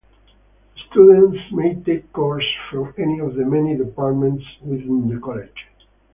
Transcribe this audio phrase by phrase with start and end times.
[0.89, 5.67] Students may take courses from any of the many departments within the College.